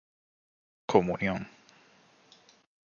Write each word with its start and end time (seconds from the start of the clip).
Comunión 0.91 1.45